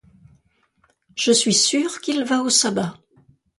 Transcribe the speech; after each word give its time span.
Je 1.15 1.31
suis 1.31 1.53
sûre 1.53 2.01
qu’il 2.01 2.23
va 2.23 2.41
au 2.41 2.49
sabbat. 2.49 2.95